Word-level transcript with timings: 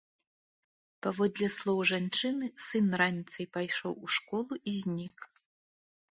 Паводле 1.07 1.49
слоў 1.57 1.79
жанчыны, 1.91 2.45
сын 2.67 2.85
раніцай 3.01 3.45
пайшоў 3.57 3.93
у 4.07 4.09
школу 4.15 4.53
і 4.71 4.73
знік. 4.81 5.29